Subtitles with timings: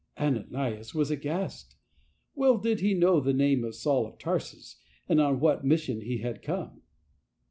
[0.19, 1.75] "Ananias was aghast.
[2.33, 4.77] Well did he know the name of Saul of Tarsus,
[5.07, 6.81] and on what I mission he had come.